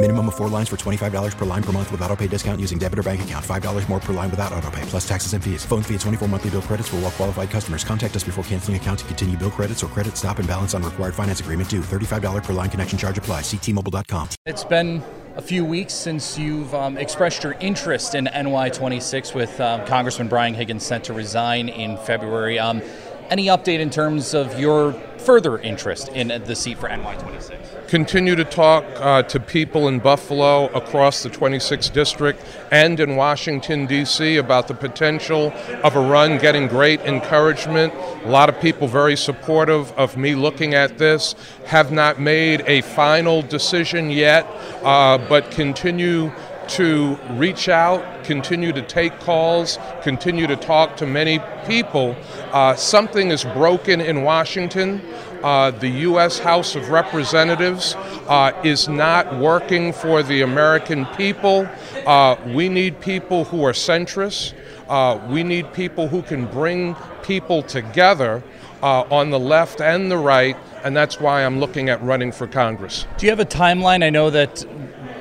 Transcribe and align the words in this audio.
Minimum 0.00 0.28
of 0.28 0.36
four 0.36 0.48
lines 0.48 0.68
for 0.68 0.76
$25 0.76 1.36
per 1.36 1.44
line 1.44 1.62
per 1.62 1.72
month 1.72 1.90
with 1.90 2.00
auto 2.02 2.14
pay 2.14 2.28
discount 2.28 2.60
using 2.60 2.78
debit 2.78 3.00
or 3.00 3.02
bank 3.02 3.22
account. 3.22 3.44
$5 3.44 3.88
more 3.88 3.98
per 3.98 4.12
line 4.12 4.30
without 4.30 4.52
auto 4.52 4.70
pay, 4.70 4.82
plus 4.82 5.06
taxes 5.08 5.32
and 5.32 5.42
fees. 5.42 5.64
Phone 5.64 5.82
fee 5.82 5.94
at 5.96 6.00
24 6.02 6.28
monthly 6.28 6.50
bill 6.50 6.62
credits 6.62 6.88
for 6.88 6.98
all 6.98 7.10
qualified 7.10 7.50
customers. 7.50 7.82
Contact 7.82 8.14
us 8.14 8.22
before 8.22 8.44
canceling 8.44 8.76
account 8.76 9.00
to 9.00 9.04
continue 9.06 9.36
bill 9.36 9.50
credits 9.50 9.82
or 9.82 9.88
credit 9.88 10.16
stop 10.16 10.38
and 10.38 10.46
balance 10.46 10.72
on 10.72 10.84
required 10.84 11.16
finance 11.16 11.40
agreement 11.40 11.68
due. 11.68 11.80
$35 11.80 12.44
per 12.44 12.52
line 12.52 12.70
connection 12.70 12.96
charge 12.96 13.18
apply. 13.18 13.40
Ctmobile.com. 13.40 14.28
It's 14.46 14.62
been 14.62 15.02
a 15.34 15.42
few 15.42 15.64
weeks 15.64 15.94
since 15.94 16.38
you've 16.38 16.72
um, 16.76 16.96
expressed 16.96 17.42
your 17.42 17.54
interest 17.54 18.14
in 18.14 18.26
NY26 18.26 19.34
with 19.34 19.60
um, 19.60 19.84
Congressman 19.84 20.28
Brian 20.28 20.54
Higgins 20.54 20.86
sent 20.86 21.02
to 21.04 21.12
resign 21.12 21.68
in 21.68 21.96
February. 21.96 22.60
Um, 22.60 22.82
any 23.30 23.46
update 23.46 23.80
in 23.80 23.90
terms 23.90 24.32
of 24.32 24.60
your 24.60 24.94
further 25.28 25.58
interest 25.58 26.08
in 26.14 26.28
the 26.44 26.56
seat 26.56 26.78
for 26.78 26.88
NY26? 26.88 27.86
Continue 27.86 28.34
to 28.34 28.44
talk 28.44 28.82
uh, 28.96 29.22
to 29.24 29.38
people 29.38 29.88
in 29.88 29.98
Buffalo, 29.98 30.68
across 30.68 31.22
the 31.22 31.28
26th 31.28 31.92
district, 31.92 32.42
and 32.72 32.98
in 32.98 33.14
Washington, 33.14 33.84
D.C. 33.84 34.38
about 34.38 34.68
the 34.68 34.74
potential 34.74 35.52
of 35.84 35.96
a 35.96 36.00
run, 36.00 36.38
getting 36.38 36.66
great 36.66 37.00
encouragement. 37.02 37.92
A 38.24 38.30
lot 38.30 38.48
of 38.48 38.58
people 38.58 38.88
very 38.88 39.16
supportive 39.16 39.92
of 39.98 40.16
me 40.16 40.34
looking 40.34 40.72
at 40.72 40.96
this. 40.96 41.34
Have 41.66 41.92
not 41.92 42.18
made 42.18 42.62
a 42.66 42.80
final 42.80 43.42
decision 43.42 44.08
yet, 44.08 44.46
uh, 44.82 45.18
but 45.28 45.50
continue 45.50 46.32
to 46.68 47.18
reach 47.30 47.68
out, 47.68 48.24
continue 48.24 48.72
to 48.72 48.82
take 48.82 49.18
calls, 49.20 49.78
continue 50.02 50.46
to 50.46 50.56
talk 50.56 50.96
to 50.98 51.06
many 51.06 51.40
people. 51.66 52.16
Uh, 52.52 52.74
something 52.74 53.30
is 53.30 53.44
broken 53.44 54.00
in 54.00 54.22
Washington. 54.22 55.00
Uh, 55.42 55.70
the 55.70 55.88
U.S. 55.88 56.38
House 56.38 56.74
of 56.74 56.88
Representatives 56.88 57.94
uh, 58.26 58.52
is 58.64 58.88
not 58.88 59.38
working 59.38 59.92
for 59.92 60.22
the 60.22 60.42
American 60.42 61.06
people. 61.16 61.68
Uh, 62.06 62.36
we 62.48 62.68
need 62.68 63.00
people 63.00 63.44
who 63.44 63.64
are 63.64 63.72
centrists. 63.72 64.52
Uh, 64.88 65.20
we 65.28 65.42
need 65.42 65.72
people 65.72 66.08
who 66.08 66.22
can 66.22 66.46
bring 66.46 66.96
people 67.22 67.62
together 67.62 68.42
uh, 68.82 69.02
on 69.10 69.30
the 69.30 69.38
left 69.38 69.80
and 69.80 70.10
the 70.10 70.16
right, 70.16 70.56
and 70.84 70.96
that's 70.96 71.20
why 71.20 71.44
I'm 71.44 71.60
looking 71.60 71.88
at 71.88 72.02
running 72.02 72.32
for 72.32 72.46
Congress. 72.46 73.06
Do 73.18 73.26
you 73.26 73.30
have 73.30 73.40
a 73.40 73.44
timeline? 73.44 74.02
I 74.02 74.10
know 74.10 74.30
that 74.30 74.64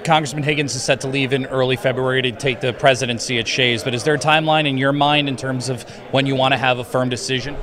Congressman 0.07 0.41
Higgins 0.41 0.73
is 0.73 0.81
set 0.81 1.01
to 1.01 1.07
leave 1.09 1.33
in 1.33 1.45
early 1.47 1.75
February 1.75 2.21
to 2.21 2.31
take 2.31 2.61
the 2.61 2.71
presidency 2.71 3.39
at 3.39 3.47
Shea's, 3.47 3.83
but 3.83 3.93
is 3.93 4.05
there 4.05 4.13
a 4.13 4.17
timeline 4.17 4.65
in 4.65 4.77
your 4.77 4.93
mind 4.93 5.27
in 5.27 5.35
terms 5.35 5.67
of 5.67 5.83
when 6.11 6.25
you 6.25 6.33
want 6.33 6.53
to 6.53 6.57
have 6.57 6.79
a 6.79 6.85
firm 6.85 7.09
decision? 7.09 7.57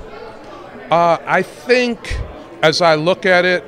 Uh, 0.91 1.17
I 1.25 1.41
think, 1.41 2.21
as 2.63 2.83
I 2.83 2.97
look 2.97 3.25
at 3.25 3.47
it, 3.47 3.65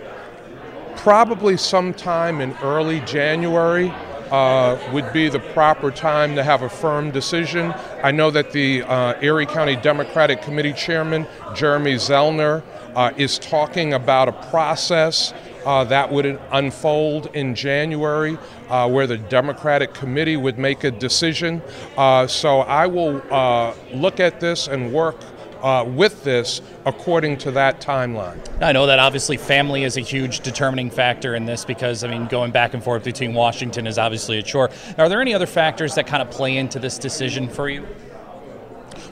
probably 0.96 1.56
sometime 1.56 2.42
in 2.42 2.52
early 2.58 3.00
January 3.00 3.88
uh, 4.30 4.78
would 4.92 5.10
be 5.10 5.30
the 5.30 5.40
proper 5.40 5.90
time 5.90 6.34
to 6.34 6.44
have 6.44 6.60
a 6.60 6.68
firm 6.68 7.10
decision. 7.10 7.72
I 8.02 8.10
know 8.10 8.30
that 8.30 8.52
the 8.52 8.82
uh, 8.82 9.14
Erie 9.22 9.46
County 9.46 9.76
Democratic 9.76 10.42
Committee 10.42 10.74
Chairman, 10.74 11.26
Jeremy 11.54 11.94
Zellner, 11.94 12.62
uh, 12.94 13.12
is 13.16 13.38
talking 13.38 13.94
about 13.94 14.28
a 14.28 14.32
process 14.50 15.32
uh, 15.66 15.84
that 15.84 16.10
would 16.10 16.40
unfold 16.52 17.26
in 17.34 17.54
January, 17.54 18.38
uh, 18.70 18.88
where 18.88 19.06
the 19.06 19.18
Democratic 19.18 19.92
Committee 19.92 20.36
would 20.36 20.58
make 20.58 20.84
a 20.84 20.90
decision. 20.90 21.60
Uh, 21.96 22.26
so 22.26 22.60
I 22.60 22.86
will 22.86 23.20
uh, 23.30 23.74
look 23.92 24.20
at 24.20 24.40
this 24.40 24.68
and 24.68 24.92
work. 24.92 25.16
Uh, 25.62 25.82
with 25.82 26.22
this 26.22 26.60
according 26.84 27.36
to 27.38 27.50
that 27.50 27.80
timeline. 27.80 28.38
I 28.62 28.72
know 28.72 28.86
that 28.86 28.98
obviously 28.98 29.38
family 29.38 29.84
is 29.84 29.96
a 29.96 30.02
huge 30.02 30.40
determining 30.40 30.90
factor 30.90 31.34
in 31.34 31.46
this 31.46 31.64
because, 31.64 32.04
I 32.04 32.08
mean, 32.08 32.26
going 32.26 32.52
back 32.52 32.74
and 32.74 32.84
forth 32.84 33.02
between 33.02 33.32
Washington 33.32 33.86
is 33.86 33.96
obviously 33.96 34.38
a 34.38 34.42
chore. 34.42 34.70
Are 34.98 35.08
there 35.08 35.20
any 35.20 35.32
other 35.32 35.46
factors 35.46 35.94
that 35.94 36.06
kind 36.06 36.22
of 36.22 36.30
play 36.30 36.58
into 36.58 36.78
this 36.78 36.98
decision 36.98 37.48
for 37.48 37.70
you? 37.70 37.86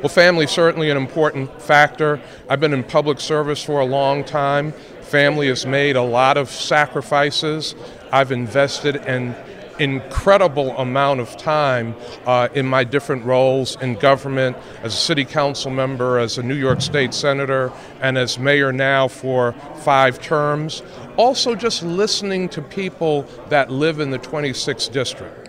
Well, 0.04 0.12
family 0.12 0.46
certainly 0.46 0.90
an 0.90 0.98
important 0.98 1.62
factor. 1.62 2.20
I've 2.50 2.60
been 2.60 2.74
in 2.74 2.84
public 2.84 3.20
service 3.20 3.64
for 3.64 3.80
a 3.80 3.86
long 3.86 4.22
time. 4.22 4.72
Family 5.00 5.48
has 5.48 5.64
made 5.64 5.96
a 5.96 6.02
lot 6.02 6.36
of 6.36 6.50
sacrifices. 6.50 7.74
I've 8.12 8.30
invested 8.30 8.96
an 8.96 9.34
incredible 9.78 10.76
amount 10.76 11.20
of 11.20 11.34
time 11.38 11.96
uh, 12.26 12.48
in 12.52 12.66
my 12.66 12.84
different 12.84 13.24
roles 13.24 13.80
in 13.80 13.94
government 13.94 14.58
as 14.82 14.92
a 14.92 14.98
city 14.98 15.24
council 15.24 15.70
member, 15.70 16.18
as 16.18 16.36
a 16.36 16.42
New 16.42 16.54
York 16.54 16.82
State 16.82 17.14
senator, 17.14 17.72
and 18.02 18.18
as 18.18 18.38
mayor 18.38 18.74
now 18.74 19.08
for 19.08 19.54
five 19.84 20.20
terms. 20.20 20.82
Also, 21.16 21.54
just 21.54 21.82
listening 21.82 22.50
to 22.50 22.60
people 22.60 23.22
that 23.48 23.70
live 23.70 24.00
in 24.00 24.10
the 24.10 24.18
26th 24.18 24.92
district 24.92 25.43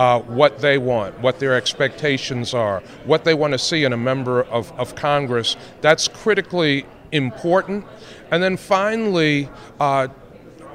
uh, 0.00 0.18
what 0.20 0.60
they 0.60 0.78
want, 0.78 1.20
what 1.20 1.38
their 1.38 1.54
expectations 1.54 2.54
are, 2.54 2.80
what 3.04 3.22
they 3.22 3.34
want 3.34 3.52
to 3.52 3.58
see 3.58 3.84
in 3.84 3.92
a 3.92 3.96
member 3.98 4.44
of, 4.44 4.72
of 4.80 4.94
Congress. 4.94 5.58
That's 5.82 6.08
critically 6.08 6.86
important. 7.12 7.84
And 8.30 8.42
then 8.42 8.56
finally, 8.56 9.50
uh, 9.78 10.08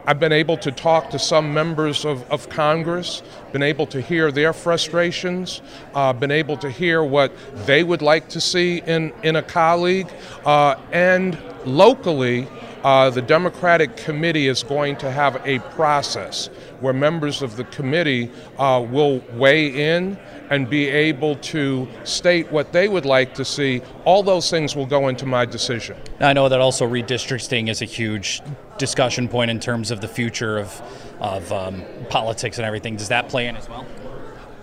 I've 0.06 0.20
been 0.20 0.32
able 0.32 0.58
to 0.58 0.72
talk 0.72 1.10
to 1.10 1.18
some 1.18 1.56
members 1.56 2.06
of, 2.06 2.22
of 2.32 2.50
Congress, 2.50 3.24
been 3.52 3.64
able 3.64 3.88
to 3.88 4.00
hear 4.00 4.32
their 4.32 4.54
frustrations, 4.54 5.64
uh, 5.96 6.14
been 6.14 6.30
able 6.30 6.58
to 6.58 6.70
hear 6.70 7.04
what 7.04 7.32
they 7.66 7.84
would 7.84 8.04
like 8.04 8.30
to 8.30 8.40
see 8.40 8.84
in, 8.86 9.12
in 9.24 9.38
a 9.38 9.42
colleague, 9.42 10.08
uh, 10.46 10.76
and 10.92 11.36
locally, 11.66 12.48
uh, 12.86 13.10
the 13.10 13.22
Democratic 13.22 13.98
Committee 13.98 14.48
is 14.48 14.62
going 14.62 14.96
to 14.98 15.10
have 15.10 15.42
a 15.44 15.58
process 15.74 16.52
where 16.82 16.94
members 16.94 17.42
of 17.42 17.58
the 17.58 17.64
committee 17.64 18.30
uh, 18.60 18.86
will 18.88 19.24
weigh 19.34 19.96
in 19.96 20.16
and 20.52 20.70
be 20.70 20.88
able 20.88 21.36
to 21.38 21.88
state 22.04 22.52
what 22.52 22.72
they 22.74 22.88
would 22.88 23.04
like 23.04 23.34
to 23.34 23.44
see. 23.44 23.82
All 24.06 24.22
those 24.22 24.52
things 24.52 24.76
will 24.76 24.86
go 24.86 25.08
into 25.08 25.26
my 25.26 25.46
decision. 25.46 25.98
I 26.20 26.34
know 26.34 26.48
that 26.48 26.62
also 26.62 26.88
redistricting 26.88 27.70
is 27.70 27.82
a 27.82 27.86
huge 27.86 28.44
discussion 28.78 29.28
point 29.30 29.50
in 29.50 29.60
terms 29.60 29.90
of 29.90 30.00
the 30.00 30.08
future 30.08 30.60
of, 30.60 30.80
of 31.20 31.52
um, 31.52 31.84
politics 32.10 32.60
and 32.60 32.68
everything. 32.68 32.98
Does 32.98 33.10
that 33.10 33.30
play 33.30 33.48
in 33.48 33.56
as 33.56 33.68
well? 33.68 33.84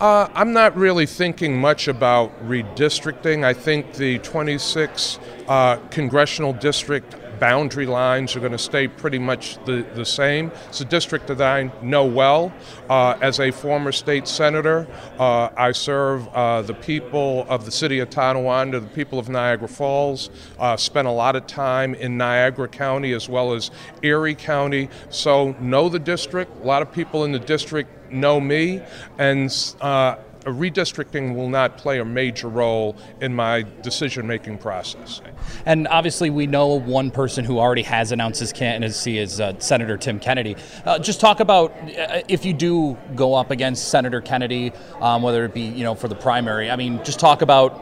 Uh, 0.01 0.29
I'm 0.33 0.53
not 0.53 0.77
really 0.77 1.07
thinking 1.07 1.61
much 1.61 1.89
about 1.89 2.31
redistricting. 2.47 3.45
I 3.45 3.53
think 3.53 3.95
the 3.95 4.21
26 4.21 5.19
uh, 5.49 5.77
congressional 5.91 6.53
district 6.53 7.17
boundary 7.43 7.87
lines 7.87 8.37
are 8.37 8.39
going 8.39 8.53
to 8.53 8.57
stay 8.57 8.87
pretty 8.87 9.19
much 9.19 9.59
the, 9.65 9.85
the 9.97 10.05
same. 10.05 10.53
It's 10.69 10.81
a 10.81 10.85
district 10.85 11.27
that 11.27 11.41
I 11.41 11.73
know 11.83 12.07
well. 12.07 12.53
Uh, 12.89 13.19
as 13.21 13.41
a 13.41 13.51
former 13.51 13.91
state 13.91 14.29
senator, 14.29 14.87
uh, 15.19 15.49
I 15.57 15.73
serve 15.73 16.29
uh, 16.29 16.63
the 16.63 16.75
people 16.75 17.45
of 17.49 17.65
the 17.65 17.73
city 17.73 17.99
of 17.99 18.11
Tonawanda, 18.11 18.79
the 18.79 18.87
people 18.87 19.19
of 19.19 19.29
Niagara 19.29 19.67
Falls, 19.67 20.31
uh, 20.61 20.77
spent 20.77 21.09
a 21.09 21.11
lot 21.11 21.35
of 21.35 21.49
time 21.49 21.97
in 21.97 22.17
Niagara 22.17 22.69
County 22.69 23.13
as 23.13 23.29
well 23.29 23.55
as 23.55 23.73
Erie 24.03 24.37
County, 24.37 24.89
so 25.11 25.57
know 25.59 25.89
the 25.89 25.99
district. 25.99 26.53
A 26.63 26.65
lot 26.65 26.81
of 26.81 26.93
people 26.93 27.25
in 27.25 27.33
the 27.33 27.41
district 27.41 27.91
know 28.13 28.41
me, 28.41 28.83
and 29.19 29.53
uh, 29.81 30.15
redistricting 30.45 31.35
will 31.35 31.49
not 31.49 31.79
play 31.79 32.01
a 32.01 32.05
major 32.05 32.49
role 32.49 32.97
in 33.21 33.35
my 33.35 33.65
decision 33.83 34.27
making 34.27 34.59
process. 34.59 35.21
And 35.67 35.89
obviously, 35.89 36.31
we 36.31 36.47
know 36.47 36.79
one 36.79 37.11
person 37.11 37.45
who 37.45 37.59
already 37.59 37.83
has 37.83 38.13
announced 38.13 38.41
his 38.41 38.53
candidacy 38.53 39.19
is 39.19 39.41
uh, 39.41 39.59
Senator 39.59 39.97
Tim 39.97 40.19
Kennedy. 40.19 40.57
Uh, 40.85 40.99
just 40.99 41.21
talk 41.21 41.41
about 41.41 41.73
uh, 41.73 42.23
if 42.29 42.45
you 42.45 42.53
do 42.53 42.97
go 43.15 43.35
up 43.35 43.51
against 43.51 43.89
Senator 43.89 44.21
Kennedy, 44.21 44.73
um, 45.01 45.23
whether 45.23 45.45
it 45.45 45.55
be 45.55 45.63
you 45.63 45.85
know 45.85 45.95
for 45.95 46.09
the 46.09 46.17
primary. 46.17 46.71
I 46.71 46.77
mean, 46.77 47.03
just 47.05 47.21
talk 47.21 47.43
about 47.43 47.81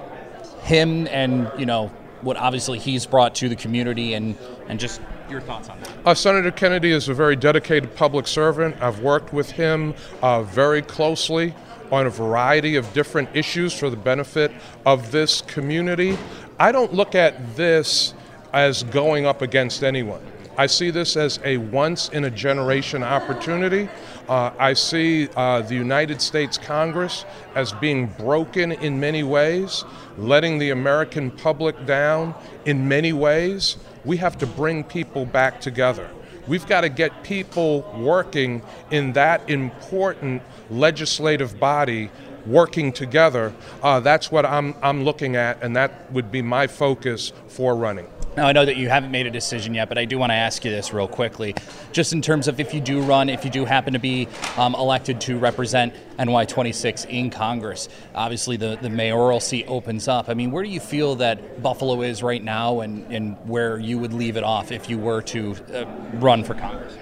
him 0.62 1.06
and 1.08 1.50
you 1.58 1.66
know 1.66 1.90
what 2.22 2.36
obviously 2.36 2.78
he's 2.78 3.06
brought 3.06 3.34
to 3.36 3.48
the 3.48 3.56
community 3.56 4.14
and, 4.14 4.36
and 4.68 4.78
just 4.78 5.00
your 5.30 5.40
thoughts 5.40 5.68
on 5.68 5.80
that? 5.80 5.90
Uh, 6.04 6.14
Senator 6.14 6.50
Kennedy 6.50 6.90
is 6.90 7.08
a 7.08 7.14
very 7.14 7.36
dedicated 7.36 7.94
public 7.94 8.26
servant. 8.26 8.76
I've 8.80 9.00
worked 9.00 9.32
with 9.32 9.50
him 9.50 9.94
uh, 10.22 10.42
very 10.42 10.82
closely 10.82 11.54
on 11.90 12.06
a 12.06 12.10
variety 12.10 12.76
of 12.76 12.92
different 12.92 13.28
issues 13.34 13.72
for 13.72 13.90
the 13.90 13.96
benefit 13.96 14.52
of 14.86 15.10
this 15.10 15.42
community. 15.42 16.16
I 16.58 16.72
don't 16.72 16.92
look 16.92 17.14
at 17.14 17.56
this 17.56 18.14
as 18.52 18.82
going 18.84 19.26
up 19.26 19.42
against 19.42 19.82
anyone. 19.82 20.20
I 20.58 20.66
see 20.66 20.90
this 20.90 21.16
as 21.16 21.40
a 21.44 21.56
once 21.56 22.10
in 22.10 22.24
a 22.24 22.30
generation 22.30 23.02
opportunity. 23.02 23.88
Uh, 24.28 24.50
I 24.58 24.74
see 24.74 25.28
uh, 25.34 25.62
the 25.62 25.74
United 25.74 26.20
States 26.20 26.58
Congress 26.58 27.24
as 27.54 27.72
being 27.72 28.08
broken 28.18 28.72
in 28.72 29.00
many 29.00 29.22
ways, 29.22 29.84
letting 30.18 30.58
the 30.58 30.70
American 30.70 31.30
public 31.30 31.86
down 31.86 32.34
in 32.66 32.86
many 32.86 33.12
ways. 33.12 33.78
We 34.04 34.18
have 34.18 34.36
to 34.38 34.46
bring 34.46 34.84
people 34.84 35.24
back 35.24 35.60
together. 35.60 36.10
We've 36.50 36.66
got 36.66 36.80
to 36.80 36.88
get 36.88 37.22
people 37.22 37.82
working 37.96 38.62
in 38.90 39.12
that 39.12 39.48
important 39.48 40.42
legislative 40.68 41.60
body 41.60 42.10
working 42.44 42.92
together. 42.92 43.54
Uh, 43.84 44.00
that's 44.00 44.32
what 44.32 44.44
I'm, 44.44 44.74
I'm 44.82 45.04
looking 45.04 45.36
at, 45.36 45.62
and 45.62 45.76
that 45.76 46.10
would 46.10 46.32
be 46.32 46.42
my 46.42 46.66
focus 46.66 47.32
for 47.46 47.76
running. 47.76 48.08
Now, 48.36 48.46
I 48.46 48.52
know 48.52 48.64
that 48.64 48.76
you 48.76 48.88
haven't 48.88 49.10
made 49.10 49.26
a 49.26 49.30
decision 49.30 49.74
yet, 49.74 49.88
but 49.88 49.98
I 49.98 50.04
do 50.04 50.16
want 50.16 50.30
to 50.30 50.36
ask 50.36 50.64
you 50.64 50.70
this 50.70 50.92
real 50.92 51.08
quickly. 51.08 51.56
Just 51.90 52.12
in 52.12 52.22
terms 52.22 52.46
of 52.46 52.60
if 52.60 52.72
you 52.72 52.80
do 52.80 53.00
run, 53.00 53.28
if 53.28 53.44
you 53.44 53.50
do 53.50 53.64
happen 53.64 53.92
to 53.92 53.98
be 53.98 54.28
um, 54.56 54.76
elected 54.76 55.20
to 55.22 55.36
represent 55.36 55.92
NY26 56.16 57.06
in 57.08 57.30
Congress, 57.30 57.88
obviously 58.14 58.56
the, 58.56 58.78
the 58.80 58.88
mayoral 58.88 59.40
seat 59.40 59.64
opens 59.66 60.06
up. 60.06 60.28
I 60.28 60.34
mean, 60.34 60.52
where 60.52 60.62
do 60.62 60.68
you 60.68 60.78
feel 60.78 61.16
that 61.16 61.60
Buffalo 61.60 62.02
is 62.02 62.22
right 62.22 62.42
now 62.42 62.80
and, 62.80 63.04
and 63.12 63.36
where 63.48 63.78
you 63.78 63.98
would 63.98 64.12
leave 64.12 64.36
it 64.36 64.44
off 64.44 64.70
if 64.70 64.88
you 64.88 64.96
were 64.96 65.22
to 65.22 65.56
uh, 65.74 65.84
run 66.18 66.44
for 66.44 66.54
Congress? 66.54 66.96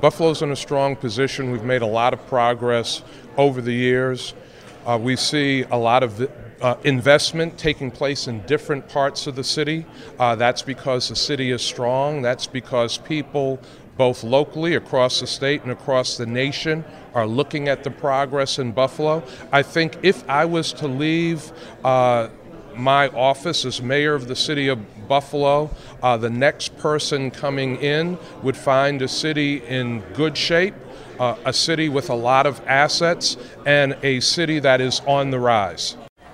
Buffalo's 0.00 0.40
in 0.40 0.52
a 0.52 0.56
strong 0.56 0.94
position. 0.94 1.50
We've 1.50 1.64
made 1.64 1.82
a 1.82 1.86
lot 1.86 2.14
of 2.14 2.24
progress 2.28 3.02
over 3.36 3.60
the 3.60 3.72
years. 3.72 4.34
Uh, 4.86 5.00
we 5.02 5.16
see 5.16 5.62
a 5.62 5.76
lot 5.76 6.04
of 6.04 6.30
uh, 6.64 6.78
investment 6.84 7.58
taking 7.58 7.90
place 7.90 8.26
in 8.26 8.40
different 8.46 8.88
parts 8.88 9.26
of 9.26 9.36
the 9.36 9.44
city. 9.44 9.84
Uh, 10.18 10.34
that's 10.34 10.62
because 10.62 11.10
the 11.10 11.16
city 11.16 11.50
is 11.50 11.60
strong. 11.60 12.22
That's 12.22 12.46
because 12.46 12.96
people, 12.96 13.60
both 13.98 14.24
locally, 14.24 14.74
across 14.74 15.20
the 15.20 15.26
state, 15.26 15.62
and 15.62 15.70
across 15.70 16.16
the 16.16 16.24
nation, 16.24 16.82
are 17.12 17.26
looking 17.26 17.68
at 17.68 17.84
the 17.84 17.90
progress 17.90 18.58
in 18.58 18.72
Buffalo. 18.72 19.22
I 19.52 19.62
think 19.62 19.98
if 20.02 20.26
I 20.26 20.46
was 20.46 20.72
to 20.74 20.88
leave, 20.88 21.52
uh, 21.84 22.30
my 22.74 23.08
office 23.08 23.66
as 23.66 23.82
mayor 23.82 24.14
of 24.14 24.26
the 24.26 24.34
city 24.34 24.68
of 24.68 24.78
Buffalo, 25.06 25.68
uh, 26.02 26.16
the 26.16 26.30
next 26.30 26.78
person 26.78 27.30
coming 27.30 27.76
in 27.76 28.16
would 28.42 28.56
find 28.56 29.02
a 29.02 29.08
city 29.08 29.62
in 29.66 30.00
good 30.14 30.34
shape, 30.34 30.74
uh, 31.20 31.36
a 31.44 31.52
city 31.52 31.90
with 31.90 32.08
a 32.08 32.14
lot 32.14 32.46
of 32.46 32.60
assets, 32.66 33.36
and 33.66 33.98
a 34.02 34.18
city 34.20 34.60
that 34.60 34.80
is 34.80 35.00
on 35.06 35.30
the 35.30 35.38
rise. 35.38 35.98